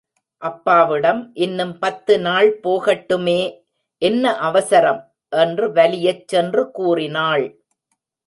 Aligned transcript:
அப்பாவிடம், 0.37 1.31
இன்னும் 1.33 1.79
பத்து 1.79 2.19
நாள் 2.19 2.59
போகட்டுமே, 2.59 3.63
என்ன 3.97 4.37
அவசரம்? 4.37 5.13
என்று 5.29 5.73
வலியச் 5.73 6.23
சென்று 6.27 6.71
கூறினாள். 6.71 7.45